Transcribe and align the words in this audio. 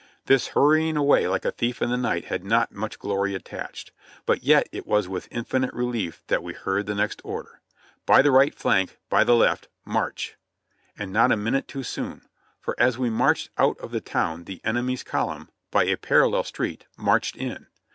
This 0.25 0.47
hurrying 0.57 0.97
away 0.97 1.27
like 1.27 1.45
a 1.45 1.51
thief 1.51 1.79
in 1.79 1.91
the 1.91 1.95
night 1.95 2.25
had 2.25 2.43
not 2.43 2.71
much 2.71 2.97
glory 2.97 3.35
attached, 3.35 3.91
but 4.25 4.41
yet 4.43 4.67
it 4.71 4.87
was 4.87 5.07
with 5.07 5.27
infinite 5.29 5.71
relief 5.75 6.23
that 6.25 6.41
we 6.41 6.53
heard 6.53 6.87
the 6.87 6.95
next 6.95 7.21
order: 7.23 7.61
"By 8.07 8.23
the 8.23 8.31
right 8.31 8.55
flank, 8.55 8.97
by 9.11 9.23
the 9.23 9.35
left, 9.35 9.67
march!" 9.85 10.37
And 10.97 11.13
not 11.13 11.31
a 11.31 11.37
minute 11.37 11.67
too 11.67 11.83
soon, 11.83 12.23
for 12.59 12.73
as 12.79 12.97
we 12.97 13.11
marched 13.11 13.51
out 13.59 13.77
of 13.77 13.91
the 13.91 14.01
town 14.01 14.45
the 14.45 14.59
enemy's 14.65 15.03
column, 15.03 15.49
by 15.69 15.83
a 15.83 15.97
parallel 15.97 16.43
street, 16.45 16.87
marched 16.97 17.35
in. 17.37 17.67